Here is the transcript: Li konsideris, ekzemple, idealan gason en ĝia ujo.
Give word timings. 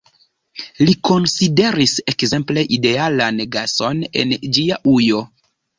Li 0.87 0.95
konsideris, 1.09 1.93
ekzemple, 2.13 2.65
idealan 2.81 3.47
gason 3.59 4.05
en 4.25 4.37
ĝia 4.59 4.85
ujo. 4.99 5.25